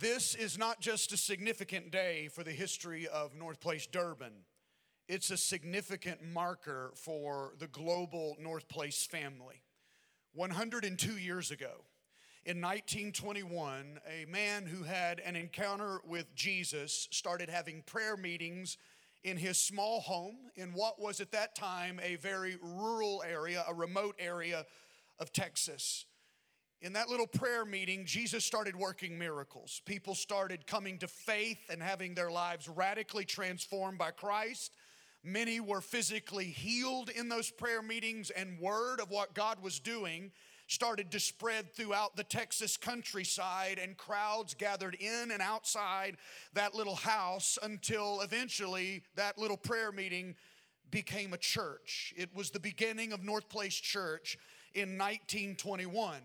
[0.00, 4.32] This is not just a significant day for the history of North Place Durban.
[5.06, 9.62] It's a significant marker for the global North Place family.
[10.34, 11.84] 102 years ago,
[12.44, 18.78] in 1921, a man who had an encounter with Jesus started having prayer meetings
[19.22, 23.74] in his small home in what was at that time a very rural area, a
[23.74, 24.64] remote area
[25.18, 26.06] of Texas
[26.82, 29.80] in that little prayer meeting, Jesus started working miracles.
[29.86, 34.74] People started coming to faith and having their lives radically transformed by Christ.
[35.22, 40.32] Many were physically healed in those prayer meetings, and word of what God was doing
[40.66, 46.16] started to spread throughout the Texas countryside, and crowds gathered in and outside
[46.54, 50.34] that little house until eventually that little prayer meeting
[50.90, 52.12] became a church.
[52.16, 54.36] It was the beginning of North Place Church
[54.74, 56.20] in 1921.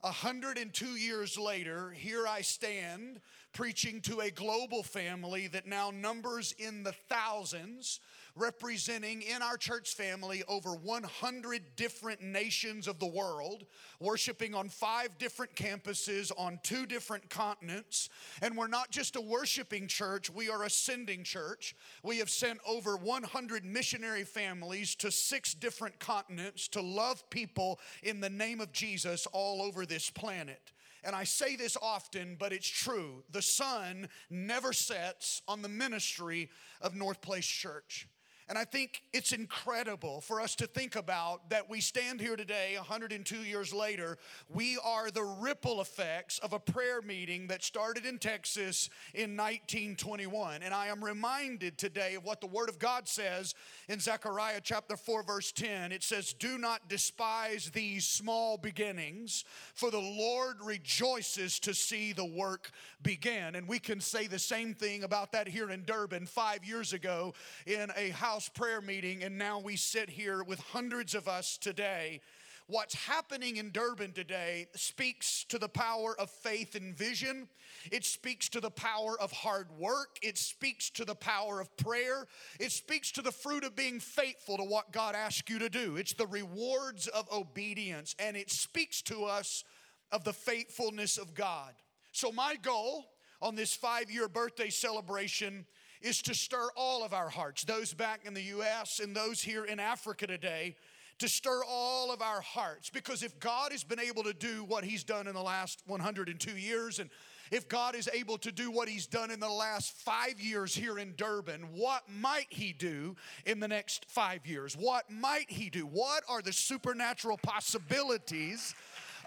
[0.00, 3.20] 102 years later, here I stand
[3.52, 7.98] preaching to a global family that now numbers in the thousands
[8.38, 13.64] representing in our church family over 100 different nations of the world,
[14.00, 18.08] worshiping on five different campuses on two different continents.
[18.40, 21.74] And we're not just a worshiping church, we are a sending church.
[22.02, 28.20] We have sent over 100 missionary families to six different continents to love people in
[28.20, 30.72] the name of Jesus all over this planet.
[31.04, 33.22] And I say this often, but it's true.
[33.30, 36.50] The sun never sets on the ministry
[36.80, 38.08] of North Place Church.
[38.48, 42.74] And I think it's incredible for us to think about that we stand here today,
[42.76, 44.16] 102 years later.
[44.48, 50.62] We are the ripple effects of a prayer meeting that started in Texas in 1921.
[50.62, 53.54] And I am reminded today of what the Word of God says
[53.86, 55.92] in Zechariah chapter 4, verse 10.
[55.92, 62.24] It says, Do not despise these small beginnings, for the Lord rejoices to see the
[62.24, 62.70] work
[63.02, 63.56] begin.
[63.56, 67.34] And we can say the same thing about that here in Durban five years ago
[67.66, 71.58] in a house house prayer meeting, and now we sit here with hundreds of us
[71.58, 72.20] today.
[72.68, 77.48] What's happening in Durban today speaks to the power of faith and vision.
[77.90, 80.20] It speaks to the power of hard work.
[80.22, 82.28] It speaks to the power of prayer.
[82.60, 85.96] It speaks to the fruit of being faithful to what God asks you to do.
[85.96, 89.64] It's the rewards of obedience, and it speaks to us
[90.12, 91.72] of the faithfulness of God.
[92.12, 93.04] So, my goal
[93.42, 95.66] on this five year birthday celebration
[96.00, 99.64] is to stir all of our hearts, those back in the US and those here
[99.64, 100.76] in Africa today,
[101.18, 102.90] to stir all of our hearts.
[102.90, 106.50] Because if God has been able to do what He's done in the last 102
[106.52, 107.10] years, and
[107.50, 110.98] if God is able to do what He's done in the last five years here
[110.98, 113.16] in Durban, what might He do
[113.46, 114.76] in the next five years?
[114.76, 115.82] What might He do?
[115.82, 118.74] What are the supernatural possibilities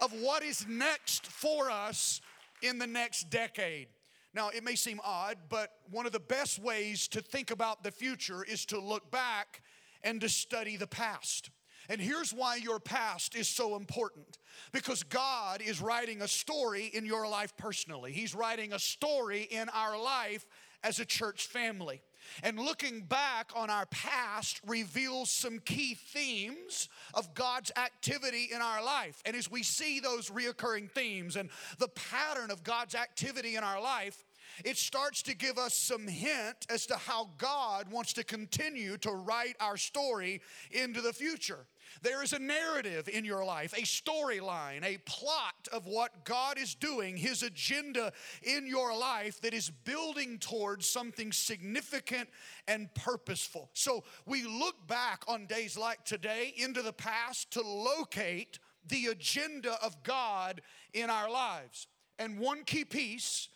[0.00, 2.20] of what is next for us
[2.62, 3.88] in the next decade?
[4.34, 7.90] Now, it may seem odd, but one of the best ways to think about the
[7.90, 9.62] future is to look back
[10.02, 11.50] and to study the past.
[11.88, 14.38] And here's why your past is so important
[14.72, 19.68] because God is writing a story in your life personally, He's writing a story in
[19.70, 20.46] our life
[20.82, 22.00] as a church family.
[22.42, 28.84] And looking back on our past reveals some key themes of God's activity in our
[28.84, 29.22] life.
[29.24, 33.80] And as we see those reoccurring themes and the pattern of God's activity in our
[33.80, 34.24] life,
[34.64, 39.10] it starts to give us some hint as to how God wants to continue to
[39.12, 40.40] write our story
[40.70, 41.66] into the future.
[42.00, 46.74] There is a narrative in your life, a storyline, a plot of what God is
[46.74, 52.28] doing, His agenda in your life that is building towards something significant
[52.66, 53.70] and purposeful.
[53.74, 59.76] So we look back on days like today into the past to locate the agenda
[59.82, 61.86] of God in our lives.
[62.18, 63.48] And one key piece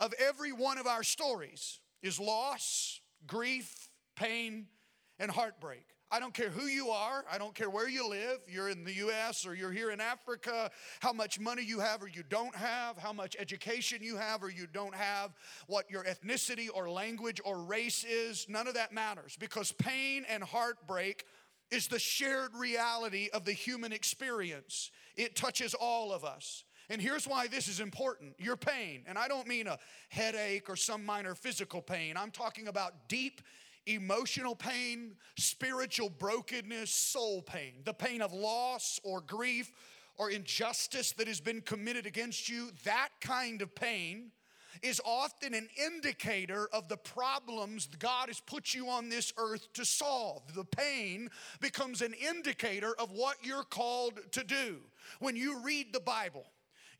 [0.00, 4.66] of every one of our stories is loss, grief, pain,
[5.18, 5.86] and heartbreak.
[6.12, 7.24] I don't care who you are.
[7.32, 8.40] I don't care where you live.
[8.46, 12.06] You're in the US or you're here in Africa, how much money you have or
[12.06, 15.30] you don't have, how much education you have or you don't have,
[15.68, 18.46] what your ethnicity or language or race is.
[18.46, 21.24] None of that matters because pain and heartbreak
[21.70, 24.90] is the shared reality of the human experience.
[25.16, 26.64] It touches all of us.
[26.90, 29.78] And here's why this is important your pain, and I don't mean a
[30.10, 33.40] headache or some minor physical pain, I'm talking about deep
[33.86, 39.72] emotional pain, spiritual brokenness, soul pain, the pain of loss or grief
[40.16, 44.30] or injustice that has been committed against you, that kind of pain
[44.82, 49.84] is often an indicator of the problems God has put you on this earth to
[49.84, 50.42] solve.
[50.54, 51.28] The pain
[51.60, 54.78] becomes an indicator of what you're called to do.
[55.20, 56.44] When you read the Bible,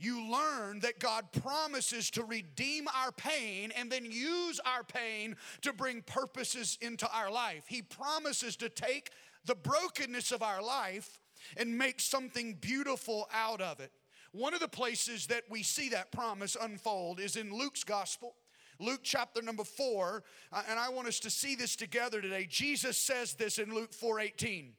[0.02, 5.72] you learn that God promises to redeem our pain and then use our pain to
[5.72, 7.64] bring purposes into our life.
[7.68, 9.10] He promises to take
[9.44, 11.18] the brokenness of our life
[11.56, 13.92] and make something beautiful out of it.
[14.32, 18.34] One of the places that we see that promise unfold is in Luke's gospel.
[18.78, 22.46] Luke chapter number 4, uh, and I want us to see this together today.
[22.48, 24.74] Jesus says this in Luke 4:18.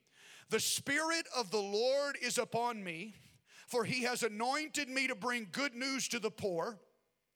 [0.50, 3.16] The spirit of the Lord is upon me,
[3.68, 6.80] for he has anointed me to bring good news to the poor.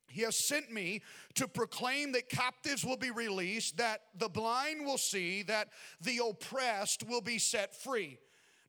[0.09, 1.01] He has sent me
[1.35, 5.69] to proclaim that captives will be released, that the blind will see, that
[6.01, 8.17] the oppressed will be set free.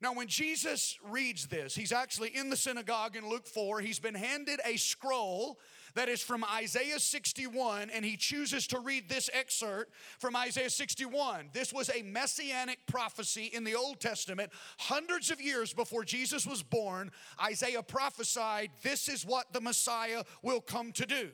[0.00, 3.80] Now, when Jesus reads this, he's actually in the synagogue in Luke 4.
[3.80, 5.58] He's been handed a scroll
[5.94, 11.50] that is from Isaiah 61, and he chooses to read this excerpt from Isaiah 61.
[11.52, 14.52] This was a messianic prophecy in the Old Testament.
[14.78, 17.10] Hundreds of years before Jesus was born,
[17.42, 21.30] Isaiah prophesied this is what the Messiah will come to do.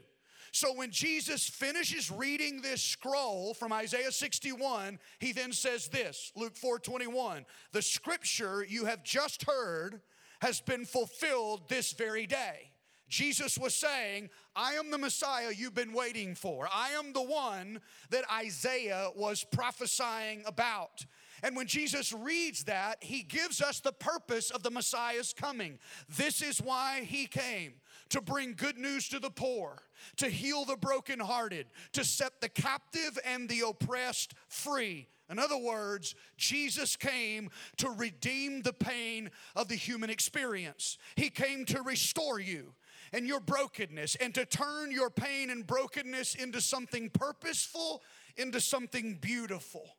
[0.53, 6.57] So when Jesus finishes reading this scroll from Isaiah 61, he then says this, Luke
[6.57, 10.01] 4:21, "The scripture you have just heard
[10.43, 12.74] has been fulfilled this very day."
[13.15, 16.69] Jesus was saying, I am the Messiah you've been waiting for.
[16.73, 17.81] I am the one
[18.11, 21.07] that Isaiah was prophesying about.
[21.45, 25.79] And when Jesus reads that, he gives us the purpose of the Messiah's coming.
[26.17, 27.75] This is why he came
[28.09, 29.83] to bring good news to the poor,
[30.17, 35.07] to heal the brokenhearted, to set the captive and the oppressed free.
[35.31, 40.99] In other words, Jesus came to redeem the pain of the human experience.
[41.15, 42.75] He came to restore you
[43.15, 48.03] and your brokenness and to turn your pain and brokenness into something purposeful,
[48.37, 49.97] into something beautiful.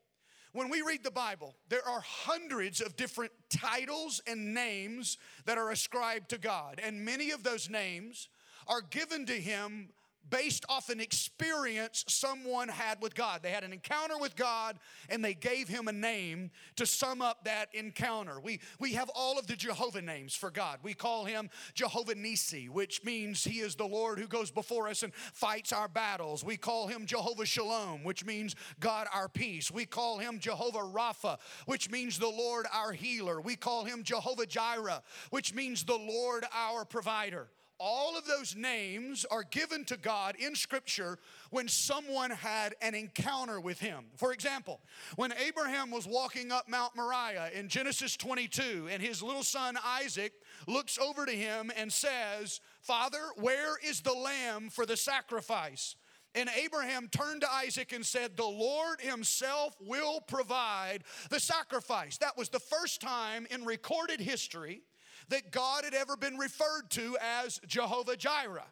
[0.51, 5.71] When we read the Bible, there are hundreds of different titles and names that are
[5.71, 8.27] ascribed to God, and many of those names
[8.67, 9.89] are given to Him
[10.29, 13.41] based off an experience someone had with God.
[13.43, 14.77] They had an encounter with God
[15.09, 18.39] and they gave him a name to sum up that encounter.
[18.39, 20.79] We, we have all of the Jehovah names for God.
[20.83, 25.03] We call him Jehovah Nisi, which means he is the Lord who goes before us
[25.03, 26.43] and fights our battles.
[26.43, 29.71] We call him Jehovah Shalom, which means God our peace.
[29.71, 33.39] We call him Jehovah Rapha, which means the Lord our healer.
[33.41, 37.47] We call him Jehovah Jireh, which means the Lord our provider.
[37.79, 41.19] All of those names are given to God in Scripture
[41.49, 44.05] when someone had an encounter with Him.
[44.15, 44.79] For example,
[45.15, 50.33] when Abraham was walking up Mount Moriah in Genesis 22, and his little son Isaac
[50.67, 55.95] looks over to him and says, Father, where is the lamb for the sacrifice?
[56.33, 62.17] And Abraham turned to Isaac and said, The Lord Himself will provide the sacrifice.
[62.17, 64.81] That was the first time in recorded history
[65.29, 68.67] that God had ever been referred to as Jehovah Jireh.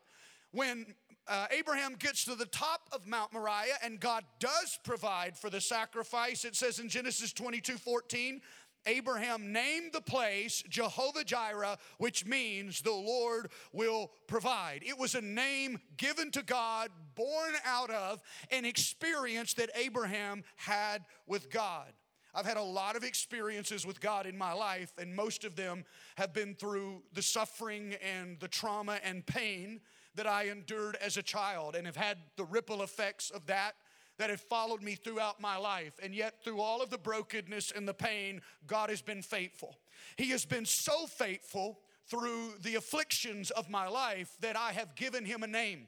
[0.52, 0.86] When
[1.28, 5.62] uh, Abraham gets to the top of Mount Moriah and God does provide for the
[5.62, 8.42] sacrifice, it says in Genesis 22 14,
[8.86, 14.84] Abraham named the place Jehovah Jireh, which means the Lord will provide.
[14.86, 21.06] It was a name given to God, born out of an experience that Abraham had
[21.28, 21.94] with God.
[22.36, 25.86] I've had a lot of experiences with God in my life, and most of them
[26.16, 29.82] have been through the suffering and the trauma and pain
[30.16, 33.74] that I endured as a child and have had the ripple effects of that
[34.18, 35.94] that have followed me throughout my life.
[36.02, 39.76] And yet, through all of the brokenness and the pain, God has been faithful.
[40.18, 45.26] He has been so faithful through the afflictions of my life that I have given
[45.26, 45.88] Him a name.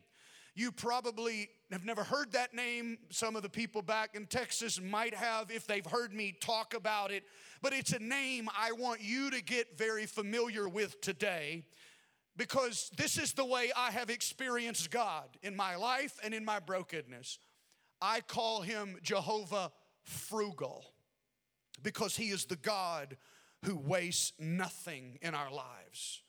[0.56, 2.98] You probably have never heard that name.
[3.10, 7.12] Some of the people back in Texas might have if they've heard me talk about
[7.12, 7.24] it.
[7.62, 11.66] But it's a name I want you to get very familiar with today
[12.38, 16.60] because this is the way I have experienced God in my life and in my
[16.60, 17.38] brokenness.
[18.02, 19.72] I call him Jehovah
[20.04, 20.86] Frugal
[21.84, 23.18] because he is the God
[23.64, 26.22] who wastes nothing in our lives.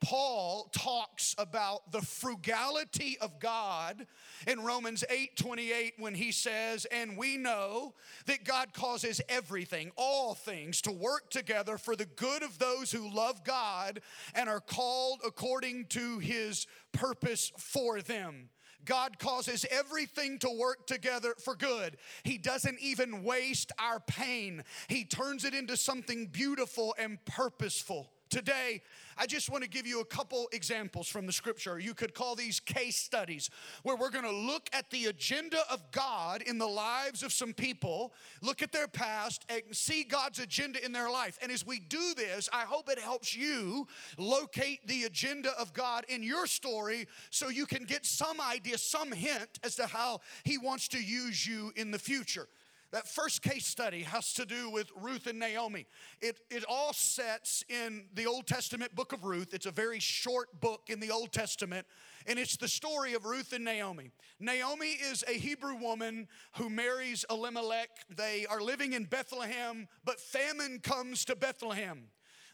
[0.00, 4.06] Paul talks about the frugality of God
[4.46, 7.94] in Romans 8 28 when he says, And we know
[8.26, 13.08] that God causes everything, all things, to work together for the good of those who
[13.08, 14.00] love God
[14.34, 18.50] and are called according to his purpose for them.
[18.84, 21.96] God causes everything to work together for good.
[22.22, 28.10] He doesn't even waste our pain, He turns it into something beautiful and purposeful.
[28.30, 28.82] Today,
[29.16, 31.78] I just want to give you a couple examples from the scripture.
[31.78, 33.48] You could call these case studies
[33.82, 37.54] where we're going to look at the agenda of God in the lives of some
[37.54, 41.38] people, look at their past, and see God's agenda in their life.
[41.42, 46.04] And as we do this, I hope it helps you locate the agenda of God
[46.08, 50.58] in your story so you can get some idea, some hint as to how He
[50.58, 52.46] wants to use you in the future.
[52.90, 55.86] That first case study has to do with Ruth and Naomi.
[56.22, 59.52] It, it all sets in the Old Testament book of Ruth.
[59.52, 61.86] It's a very short book in the Old Testament,
[62.26, 64.10] and it's the story of Ruth and Naomi.
[64.40, 67.90] Naomi is a Hebrew woman who marries Elimelech.
[68.16, 72.04] They are living in Bethlehem, but famine comes to Bethlehem.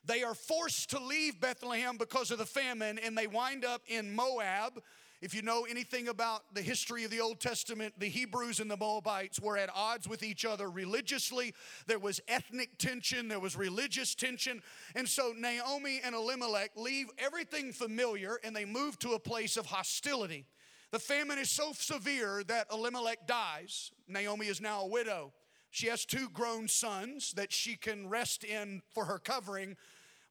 [0.04, 4.14] They are forced to leave Bethlehem because of the famine, and they wind up in
[4.14, 4.82] Moab
[5.24, 8.76] if you know anything about the history of the Old Testament, the Hebrews and the
[8.76, 11.54] Moabites were at odds with each other religiously.
[11.86, 14.62] There was ethnic tension, there was religious tension.
[14.94, 19.64] And so Naomi and Elimelech leave everything familiar and they move to a place of
[19.64, 20.44] hostility.
[20.90, 23.92] The famine is so severe that Elimelech dies.
[24.06, 25.32] Naomi is now a widow.
[25.70, 29.78] She has two grown sons that she can rest in for her covering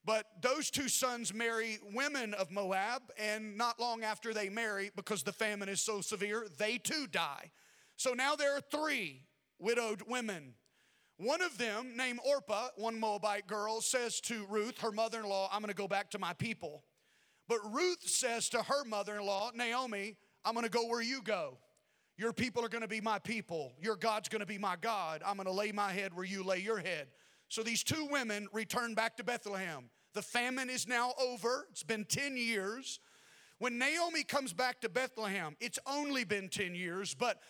[0.05, 5.24] but those two sons marry women of Moab, and not long after they marry, because
[5.24, 7.51] the famine is so severe, they too die.
[7.95, 9.24] So now there are three
[9.60, 10.55] widowed women.
[11.17, 15.48] One of them, named Orpah, one Moabite girl, says to Ruth, her mother in law,
[15.51, 16.83] I'm gonna go back to my people.
[17.48, 21.57] But Ruth says to her mother in law, Naomi, I'm gonna go where you go.
[22.17, 23.74] Your people are gonna be my people.
[23.79, 25.22] Your God's gonna be my God.
[25.25, 27.07] I'm gonna lay my head where you lay your head.
[27.53, 29.91] So these two women return back to Bethlehem.
[30.15, 33.00] The famine is now over, it's been 10 years.
[33.60, 37.41] When Naomi comes back to Bethlehem, it's only been 10 years, but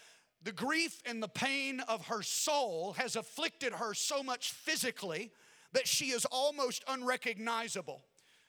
[0.43, 5.31] the grief and the pain of her soul has afflicted her so much physically
[5.71, 8.03] that she is almost unrecognizable.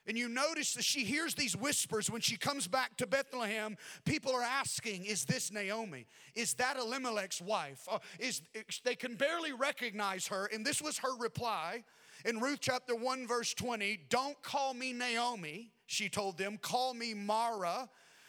[0.07, 3.77] And you notice that she hears these whispers when she comes back to Bethlehem.
[4.05, 6.07] People are asking, Is this Naomi?
[6.35, 7.87] Is that Elimelech's wife?
[7.91, 8.43] Uh, is,
[8.85, 10.47] they can barely recognize her.
[10.53, 11.85] And this was her reply
[12.25, 17.15] in Ruth chapter 1, verse 20 Don't call me Naomi, she told them, call me
[17.15, 17.89] Mara,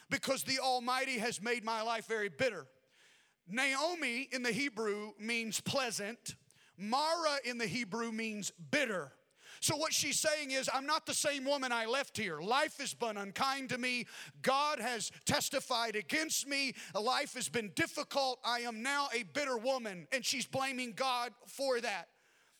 [0.09, 2.67] because the Almighty has made my life very bitter.
[3.47, 6.35] Naomi in the Hebrew means pleasant,
[6.77, 9.11] Mara in the Hebrew means bitter.
[9.65, 12.39] So, what she's saying is, I'm not the same woman I left here.
[12.39, 14.05] Life has been unkind to me.
[14.43, 16.75] God has testified against me.
[16.93, 18.37] Life has been difficult.
[18.45, 20.05] I am now a bitter woman.
[20.11, 22.09] And she's blaming God for that.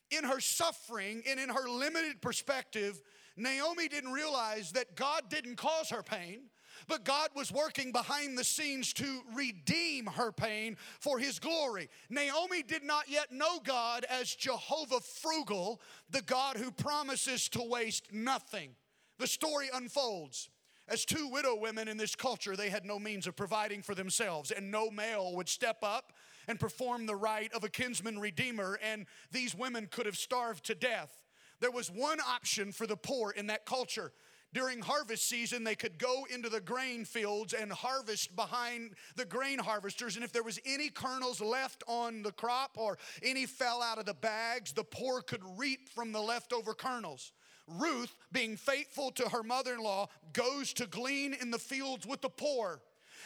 [0.09, 2.99] In her suffering and in her limited perspective,
[3.37, 6.49] Naomi didn't realize that God didn't cause her pain.
[6.87, 11.89] But God was working behind the scenes to redeem her pain for his glory.
[12.09, 18.13] Naomi did not yet know God as Jehovah Frugal, the God who promises to waste
[18.13, 18.71] nothing.
[19.17, 20.49] The story unfolds.
[20.87, 24.51] As two widow women in this culture, they had no means of providing for themselves,
[24.51, 26.13] and no male would step up
[26.47, 30.75] and perform the rite of a kinsman redeemer, and these women could have starved to
[30.75, 31.23] death.
[31.59, 34.11] There was one option for the poor in that culture
[34.55, 39.59] during harvest season, they could go into the grain fields and harvest behind the grain
[39.59, 40.15] harvesters.
[40.15, 44.05] And if there was any kernels left on the crop or any fell out of
[44.05, 47.33] the bags, the poor could reap from the leftover kernels.
[47.67, 52.21] Ruth, being faithful to her mother in law, goes to glean in the fields with
[52.21, 52.79] the poor.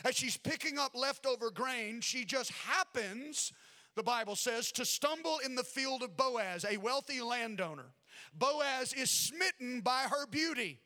[0.03, 3.53] As she's picking up leftover grain, she just happens,
[3.95, 7.93] the Bible says, to stumble in the field of Boaz, a wealthy landowner.
[8.33, 10.79] Boaz is smitten by her beauty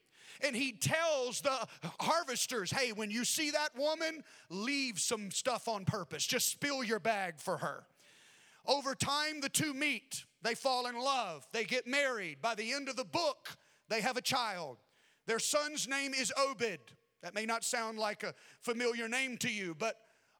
[0.43, 1.67] and he tells the
[1.99, 6.25] harvesters, hey, when you see that woman, leave some stuff on purpose.
[6.25, 7.85] Just spill your bag for her.
[8.65, 10.25] Over time, the two meet.
[10.41, 11.47] They fall in love.
[11.53, 12.41] They get married.
[12.41, 13.57] By the end of the book,
[13.89, 14.77] they have a child.
[15.25, 16.79] Their son's name is Obed.
[17.21, 19.95] That may not sound like a familiar name to you, but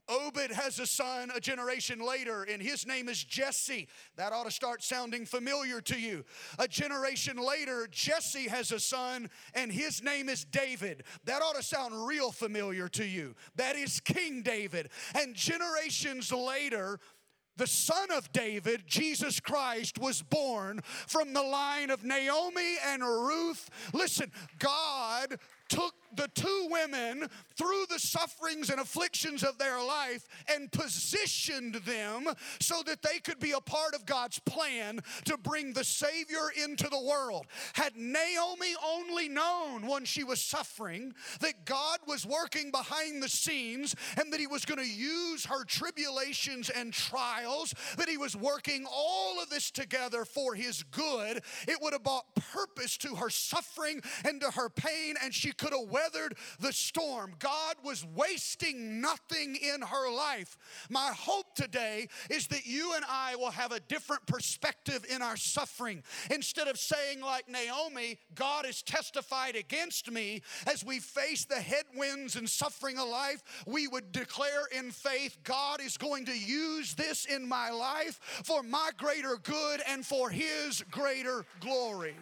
[0.09, 3.87] Obed has a son a generation later, and his name is Jesse.
[4.17, 6.25] That ought to start sounding familiar to you.
[6.59, 11.03] A generation later, Jesse has a son, and his name is David.
[11.25, 13.35] That ought to sound real familiar to you.
[13.55, 14.89] That is King David.
[15.15, 16.99] And generations later,
[17.55, 23.69] the son of David, Jesus Christ, was born from the line of Naomi and Ruth.
[23.93, 25.37] Listen, God
[25.69, 27.27] took the two women
[27.57, 32.27] through the sufferings and afflictions of their life and positioned them
[32.59, 36.87] so that they could be a part of God's plan to bring the Savior into
[36.89, 37.45] the world.
[37.73, 43.95] Had Naomi only known when she was suffering that God was working behind the scenes
[44.19, 48.85] and that He was going to use her tribulations and trials, that He was working
[48.91, 54.01] all of this together for His good, it would have brought purpose to her suffering
[54.25, 57.33] and to her pain, and she could have weathered the storm.
[57.39, 60.57] God was wasting nothing in her life.
[60.89, 65.37] My hope today is that you and I will have a different perspective in our
[65.37, 66.03] suffering.
[66.31, 72.35] Instead of saying, like Naomi, God has testified against me, as we face the headwinds
[72.35, 77.25] and suffering of life, we would declare in faith, God is going to use this
[77.25, 82.15] in my life for my greater good and for His greater glory.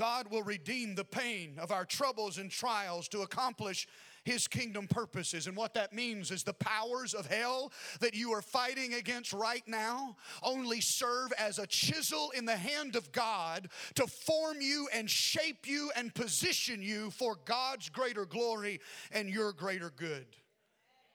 [0.00, 3.86] God will redeem the pain of our troubles and trials to accomplish
[4.24, 5.46] his kingdom purposes.
[5.46, 9.62] And what that means is the powers of hell that you are fighting against right
[9.66, 15.10] now only serve as a chisel in the hand of God to form you and
[15.10, 18.80] shape you and position you for God's greater glory
[19.12, 20.24] and your greater good.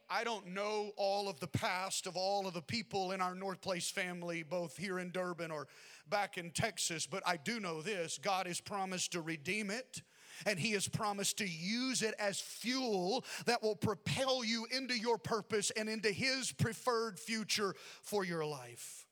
[0.08, 3.62] I don't know all of the past of all of the people in our North
[3.62, 5.68] Place family, both here in Durban or
[6.10, 10.02] back in Texas, but I do know this God has promised to redeem it.
[10.46, 15.18] And he has promised to use it as fuel that will propel you into your
[15.18, 19.05] purpose and into his preferred future for your life.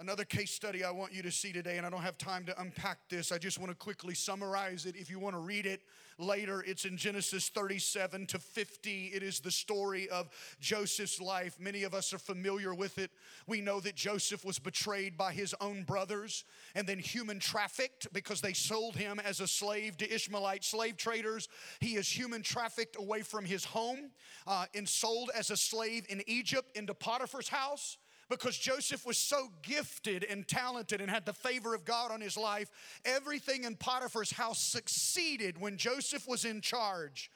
[0.00, 2.60] Another case study I want you to see today, and I don't have time to
[2.60, 3.30] unpack this.
[3.30, 4.96] I just want to quickly summarize it.
[4.96, 5.82] If you want to read it,
[6.18, 6.62] later.
[6.66, 9.06] It's in Genesis 37 to 50.
[9.14, 10.28] It is the story of
[10.60, 11.58] Joseph's life.
[11.58, 13.10] Many of us are familiar with it.
[13.46, 18.40] We know that Joseph was betrayed by his own brothers and then human trafficked because
[18.40, 21.48] they sold him as a slave to Ishmaelite slave traders.
[21.80, 24.10] He is human trafficked away from his home
[24.46, 29.48] uh, and sold as a slave in Egypt into Potiphar's house because Joseph was so
[29.62, 32.70] gifted and talented and had the favor of God on his life,
[33.04, 37.30] everything in Potiphar's house succeeded when Joseph was in charge.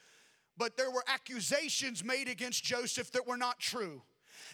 [0.57, 4.03] But there were accusations made against Joseph that were not true.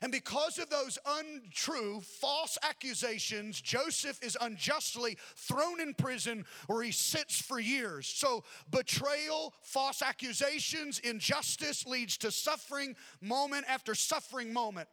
[0.03, 6.91] And because of those untrue, false accusations, Joseph is unjustly thrown in prison where he
[6.91, 8.07] sits for years.
[8.07, 14.89] So, betrayal, false accusations, injustice leads to suffering, moment after suffering moment.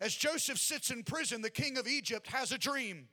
[0.00, 3.08] As Joseph sits in prison, the king of Egypt has a dream.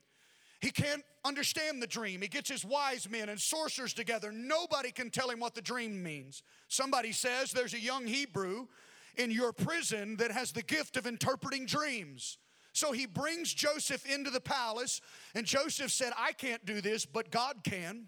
[0.60, 2.22] He can't understand the dream.
[2.22, 4.32] He gets his wise men and sorcerers together.
[4.32, 6.42] Nobody can tell him what the dream means.
[6.68, 8.68] Somebody says there's a young Hebrew
[9.16, 12.38] in your prison that has the gift of interpreting dreams.
[12.74, 15.00] So he brings Joseph into the palace,
[15.36, 18.08] and Joseph said, I can't do this, but God can.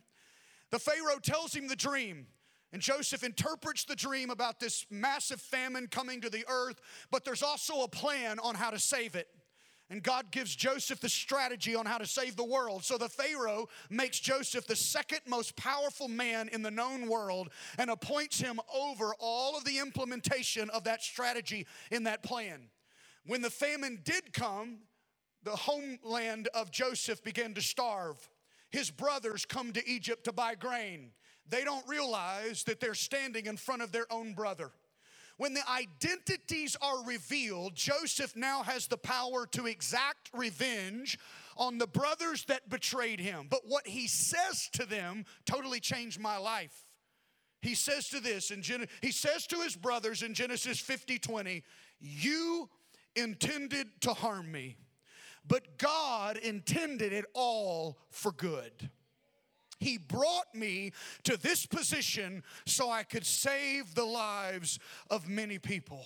[0.71, 2.25] The Pharaoh tells him the dream.
[2.75, 7.41] And Joseph interprets the dream about this massive famine coming to the earth, but there's
[7.41, 9.29] also a plan on how to save it.
[9.89, 12.83] And God gives Joseph the strategy on how to save the world.
[12.83, 17.89] So the Pharaoh makes Joseph the second most powerful man in the known world and
[17.89, 22.67] appoints him over all of the implementation of that strategy in that plan.
[23.25, 24.79] When the famine did come,
[25.43, 28.17] the homeland of Joseph began to starve.
[28.69, 31.11] His brothers come to Egypt to buy grain
[31.49, 34.71] they don't realize that they're standing in front of their own brother.
[35.37, 41.19] When the identities are revealed, Joseph now has the power to exact revenge
[41.57, 43.47] on the brothers that betrayed him.
[43.49, 46.85] But what he says to them totally changed my life.
[47.61, 51.63] He says to this in Gen- he says to his brothers in Genesis 50 20,
[51.99, 52.69] You
[53.15, 54.77] intended to harm me,
[55.45, 58.89] but God intended it all for good.
[59.79, 60.91] He brought me
[61.23, 66.05] to this position so I could save the lives of many people.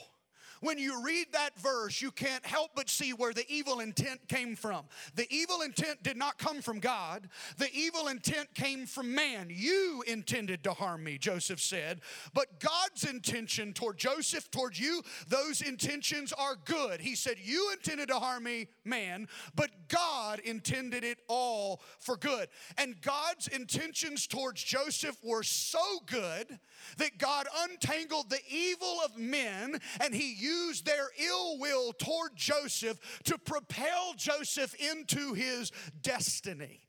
[0.61, 4.55] When you read that verse, you can't help but see where the evil intent came
[4.55, 4.85] from.
[5.15, 9.47] The evil intent did not come from God, the evil intent came from man.
[9.49, 12.01] You intended to harm me, Joseph said.
[12.33, 17.01] But God's intention toward Joseph, toward you, those intentions are good.
[17.01, 22.47] He said, You intended to harm me, man, but God intended it all for good.
[22.77, 26.59] And God's intentions towards Joseph were so good
[26.97, 32.99] that God untangled the evil of men and he used their ill will toward Joseph
[33.25, 36.81] to propel Joseph into his destiny.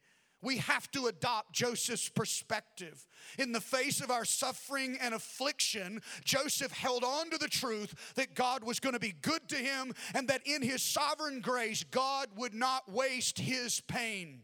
[0.42, 3.06] We have to adopt Joseph's perspective.
[3.38, 8.34] In the face of our suffering and affliction, Joseph held on to the truth that
[8.34, 12.28] God was going to be good to him and that in his sovereign grace, God
[12.36, 14.42] would not waste his pain.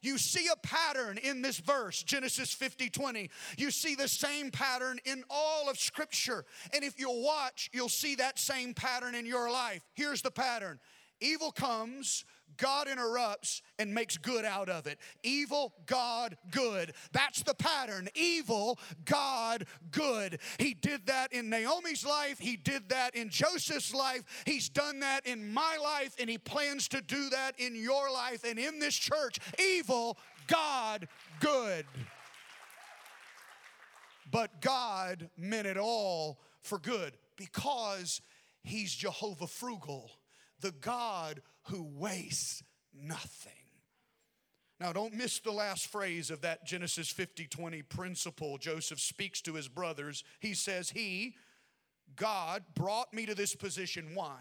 [0.00, 3.30] You see a pattern in this verse, Genesis 50 20.
[3.56, 6.44] You see the same pattern in all of Scripture.
[6.74, 9.82] And if you'll watch, you'll see that same pattern in your life.
[9.94, 10.80] Here's the pattern
[11.20, 12.24] evil comes,
[12.56, 14.98] God interrupts and makes good out of it.
[15.22, 16.92] Evil, God, good.
[17.12, 18.08] That's the pattern.
[18.14, 20.40] Evil, God, good.
[20.58, 22.38] He did that in Naomi's life.
[22.38, 24.22] He did that in Joseph's life.
[24.44, 28.44] He's done that in my life, and He plans to do that in your life
[28.44, 29.38] and in this church.
[29.58, 31.08] Evil, God,
[31.40, 31.86] good.
[34.30, 38.20] But God meant it all for good because
[38.62, 40.10] He's Jehovah frugal,
[40.60, 42.62] the God who wastes
[42.94, 43.52] nothing.
[44.80, 48.58] Now, don't miss the last phrase of that Genesis 50 20 principle.
[48.58, 50.22] Joseph speaks to his brothers.
[50.38, 51.34] He says, He,
[52.14, 54.10] God, brought me to this position.
[54.14, 54.36] Why?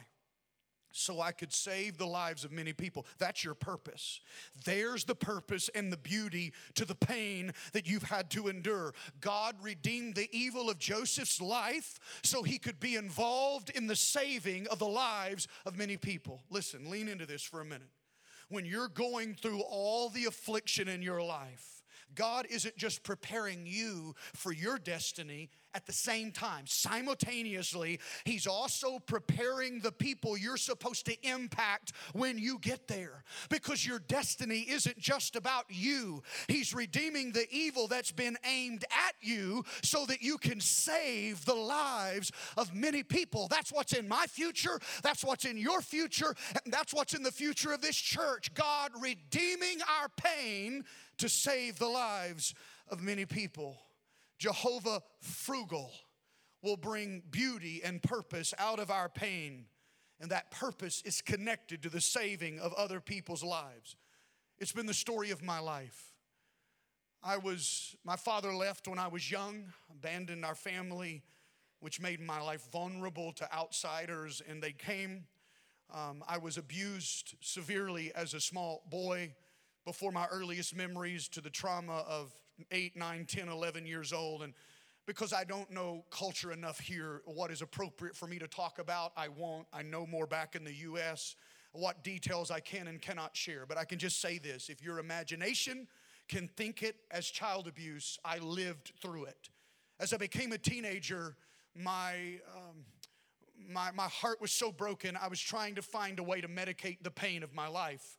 [0.92, 3.06] So I could save the lives of many people.
[3.20, 4.22] That's your purpose.
[4.66, 8.94] There's the purpose and the beauty to the pain that you've had to endure.
[9.22, 14.68] God redeemed the evil of Joseph's life so he could be involved in the saving
[14.68, 16.42] of the lives of many people.
[16.50, 17.90] Listen, lean into this for a minute.
[18.50, 21.77] When you're going through all the affliction in your life,
[22.16, 26.66] God isn't just preparing you for your destiny at the same time.
[26.66, 33.24] Simultaneously, He's also preparing the people you're supposed to impact when you get there.
[33.50, 39.14] Because your destiny isn't just about you, He's redeeming the evil that's been aimed at
[39.22, 43.48] you so that you can save the lives of many people.
[43.48, 47.32] That's what's in my future, that's what's in your future, and that's what's in the
[47.32, 48.52] future of this church.
[48.56, 50.84] God redeeming our pain
[51.18, 52.54] to save the lives
[52.90, 53.78] of many people.
[54.38, 55.92] Jehovah frugal
[56.62, 59.66] will bring beauty and purpose out of our pain,
[60.20, 63.96] and that purpose is connected to the saving of other people's lives.
[64.60, 66.14] It's been the story of my life.
[67.24, 71.24] I was, my father left when I was young, abandoned our family,
[71.80, 75.26] which made my life vulnerable to outsiders, and they came.
[75.94, 79.36] Um, I was abused severely as a small boy
[79.88, 82.34] before my earliest memories to the trauma of
[82.72, 84.44] 8, 9, 10, 11 years old.
[84.44, 84.54] And
[85.06, 89.14] because I don't know culture enough here, what is appropriate for me to talk about,
[89.16, 89.66] I won't.
[89.72, 91.38] I know more back in the U.S.,
[91.72, 93.66] what details I can and cannot share.
[93.66, 95.88] But I can just say this if your imagination
[96.28, 99.50] can think it as child abuse, I lived through it.
[100.02, 101.38] As I became a teenager,
[101.74, 102.42] my.
[102.54, 102.84] Um,
[103.70, 107.00] my, my heart was so broken, I was trying to find a way to medicate
[107.02, 108.18] the pain of my life.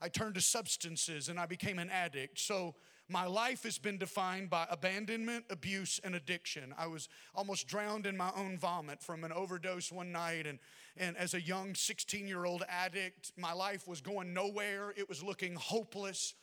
[0.00, 2.38] I turned to substances and I became an addict.
[2.38, 2.74] So
[3.08, 6.72] my life has been defined by abandonment, abuse, and addiction.
[6.78, 10.46] I was almost drowned in my own vomit from an overdose one night.
[10.46, 10.58] And,
[10.96, 14.94] and as a young 16 year old addict, my life was going nowhere.
[14.96, 16.34] It was looking hopeless.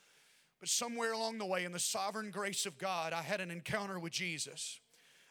[0.59, 3.99] But somewhere along the way, in the sovereign grace of God, I had an encounter
[3.99, 4.79] with Jesus.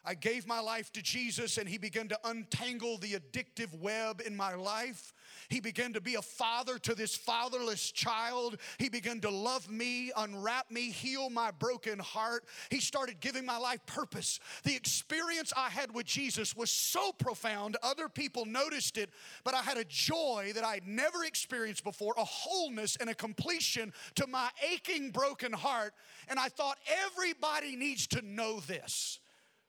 [0.07, 4.37] I gave my life to Jesus and He began to untangle the addictive web in
[4.37, 5.13] my life.
[5.49, 8.59] He began to be a father to this fatherless child.
[8.79, 12.45] He began to love me, unwrap me, heal my broken heart.
[12.71, 14.39] He started giving my life purpose.
[14.63, 19.11] The experience I had with Jesus was so profound, other people noticed it,
[19.43, 23.93] but I had a joy that I'd never experienced before, a wholeness and a completion
[24.15, 25.95] to my aching, broken heart.
[26.29, 29.19] And I thought, everybody needs to know this.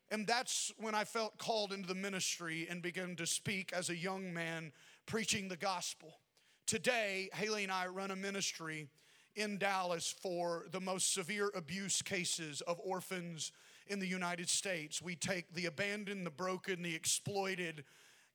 [0.10, 3.96] And that's when I felt called into the ministry and began to speak as a
[3.96, 4.72] young man
[5.06, 6.20] preaching the gospel.
[6.66, 8.88] Today, Haley and I run a ministry
[9.36, 13.52] in Dallas for the most severe abuse cases of orphans
[13.88, 15.02] in the United States.
[15.02, 17.84] We take the abandoned, the broken, the exploited,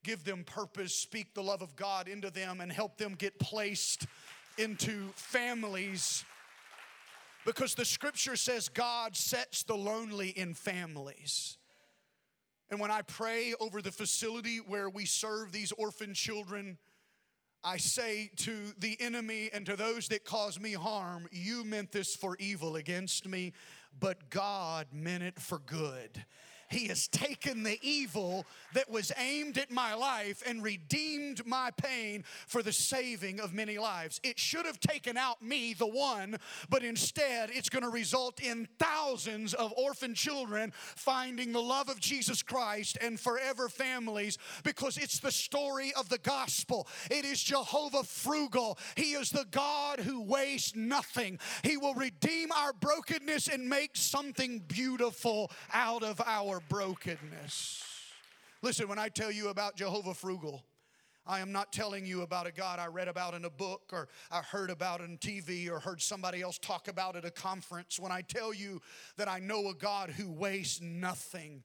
[0.03, 4.05] give them purpose, speak the love of God into them, and help them get placed
[4.57, 6.23] into families
[7.45, 11.57] because the scripture says God sets the lonely in families.
[12.73, 16.79] And when I pray over the facility where we serve these orphan children,
[17.63, 22.15] I say to the enemy and to those that cause me harm, You meant this
[22.15, 23.53] for evil against me,
[23.99, 26.25] but God meant it for good.
[26.73, 32.23] He has taken the evil that was aimed at my life and redeemed my pain
[32.47, 34.19] for the saving of many lives.
[34.23, 36.37] It should have taken out me, the one,
[36.69, 41.99] but instead it's going to result in thousands of orphan children finding the love of
[41.99, 46.87] Jesus Christ and forever families because it's the story of the gospel.
[47.11, 48.79] It is Jehovah frugal.
[48.95, 51.37] He is the God who wastes nothing.
[51.61, 57.83] He will redeem our brokenness and make something beautiful out of our brokenness.
[58.61, 60.63] Listen, when I tell you about Jehovah Frugal,
[61.25, 64.09] I am not telling you about a God I read about in a book or
[64.29, 67.99] I heard about on TV or heard somebody else talk about at a conference.
[67.99, 68.81] When I tell you
[69.15, 71.63] that I know a God who wastes nothing,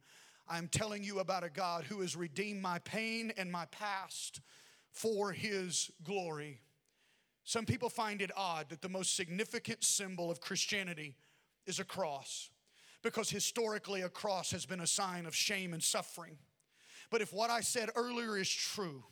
[0.49, 4.41] I'm telling you about a God who has redeemed my pain and my past
[4.93, 6.61] for his glory.
[7.45, 11.17] Some people find it odd that the most significant symbol of Christianity
[11.67, 12.51] is a cross
[13.09, 16.37] because historically a cross has been a sign of shame and suffering.
[17.11, 19.03] But if what I said earlier is true,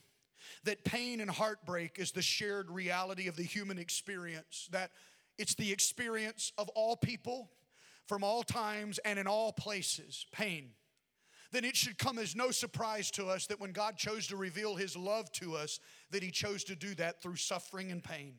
[0.64, 4.90] that pain and heartbreak is the shared reality of the human experience, that
[5.38, 7.50] it's the experience of all people
[8.06, 10.72] from all times and in all places, pain,
[11.52, 14.76] then it should come as no surprise to us that when God chose to reveal
[14.76, 15.80] his love to us,
[16.10, 18.34] that he chose to do that through suffering and pain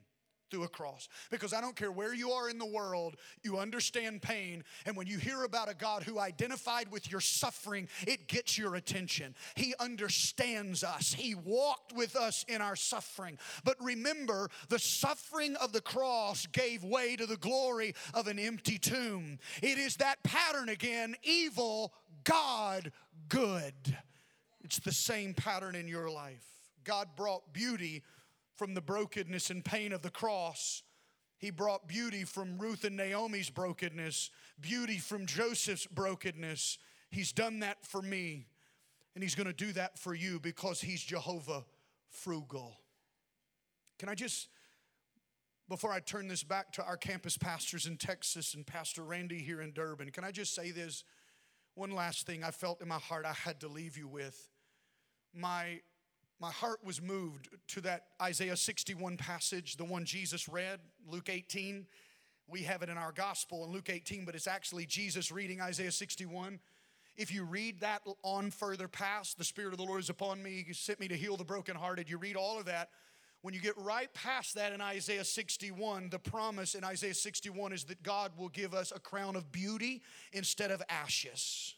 [0.50, 1.08] through a cross.
[1.30, 4.64] Because I don't care where you are in the world, you understand pain.
[4.86, 8.76] And when you hear about a God who identified with your suffering, it gets your
[8.76, 9.36] attention.
[9.56, 13.38] He understands us, He walked with us in our suffering.
[13.64, 18.78] But remember, the suffering of the cross gave way to the glory of an empty
[18.78, 19.40] tomb.
[19.62, 22.92] It is that pattern again evil, God,
[23.30, 23.74] good.
[24.64, 26.46] It's the same pattern in your life.
[26.84, 28.04] God brought beauty
[28.58, 30.84] from the brokenness and pain of the cross.
[31.38, 36.80] He brought beauty from Ruth and Naomi's brokenness, beauty from Joseph's brokenness.
[37.12, 38.48] He's done that for me,
[39.14, 41.64] and He's to do that for you because He's Jehovah
[42.10, 42.80] frugal.
[44.00, 44.50] Can I just,
[45.70, 49.62] before I turn this back to our campus pastors in Texas and Pastor Randy here
[49.62, 51.04] in Durban, can I just say this?
[51.76, 54.50] One last thing I felt in my heart I had to leave you with.
[55.36, 55.82] My
[56.40, 61.86] my heart was moved to that Isaiah 61 passage, the one Jesus read, Luke 18.
[62.48, 65.92] We have it in our gospel in Luke 18, but it's actually Jesus reading Isaiah
[65.92, 66.60] 61.
[67.18, 70.64] If you read that on further past, the Spirit of the Lord is upon me,
[70.66, 72.08] He sent me to heal the brokenhearted.
[72.08, 72.90] You read all of that.
[73.42, 77.84] When you get right past that in Isaiah 61, the promise in Isaiah 61 is
[77.86, 81.76] that God will give us a crown of beauty instead of ashes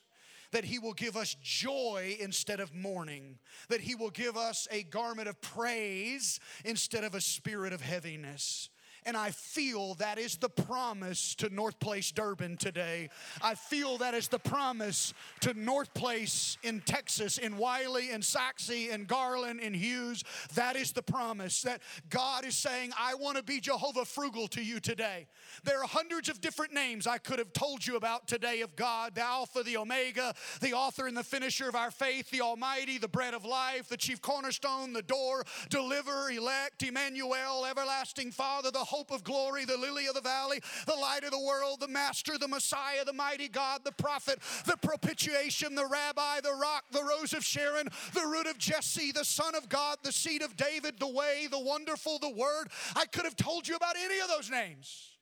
[0.52, 4.84] that He will give us joy instead of mourning, that He will give us a
[4.84, 8.70] garment of praise instead of a spirit of heaviness.
[9.06, 13.10] And I feel that is the promise to North Place Durban today.
[13.42, 18.70] I feel that is the promise to North Place in Texas, in Wylie, in Sachse,
[18.70, 20.24] in Garland, in Hughes.
[20.56, 24.64] That is the promise that God is saying, I want to be Jehovah frugal to
[24.64, 25.28] you today.
[25.64, 29.16] There are hundreds of different names I could have told you about today of God
[29.16, 33.08] the Alpha, the Omega, the author and the finisher of our faith, the Almighty, the
[33.08, 39.12] bread of life, the chief cornerstone, the door, deliver, elect, Emmanuel, everlasting Father, the hope
[39.12, 42.48] of glory, the lily of the valley, the light of the world, the master, the
[42.48, 47.44] Messiah, the mighty God, the prophet, the propitiation, the rabbi, the rock, the rose of
[47.44, 51.48] Sharon, the root of Jesse, the son of God, the seed of David, the way,
[51.50, 52.70] the wonderful, the word.
[52.96, 55.18] I could have told you about any of those names.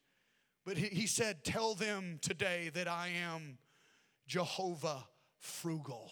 [0.66, 3.58] But he, said, Tell them today that I am
[4.28, 5.08] Jehovah
[5.40, 6.12] frugal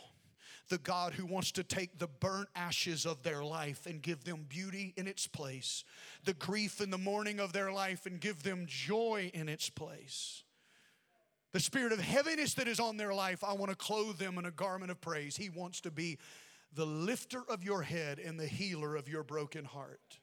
[0.69, 4.45] the God who wants to take the burnt ashes of their life and give them
[4.47, 5.83] beauty in its place,
[6.23, 10.43] the grief and the mourning of their life and give them joy in its place.
[11.53, 14.45] The spirit of heaviness that is on their life, I want to clothe them in
[14.45, 15.37] a garment of praise.
[15.37, 16.17] He wants to be
[16.73, 20.19] the lifter of your head and the healer of your broken heart.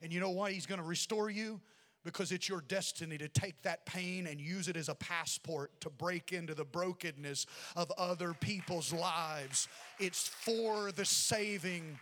[0.00, 1.60] And you know why He's going to restore you?
[2.04, 5.90] Because it's your destiny to take that pain and use it as a passport to
[5.90, 9.68] break into the brokenness of other people's lives.
[9.98, 11.98] It's for the saving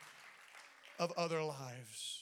[0.99, 2.20] of other lives.